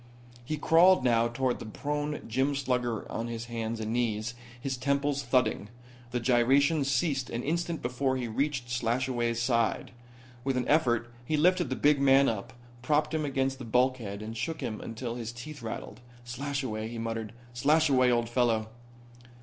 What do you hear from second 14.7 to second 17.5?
until his teeth rattled. "Slashaway," he muttered.